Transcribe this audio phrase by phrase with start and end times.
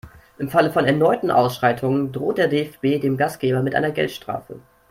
[0.39, 4.59] Im Falle von erneuten Ausschreitungen droht der DFB dem Gastgeber mit einer Geldstrafe.